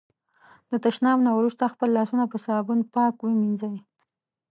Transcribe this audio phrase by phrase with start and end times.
[0.69, 3.73] د تشناب نه وروسته خپل لاسونه په صابون پاک ومېنځی.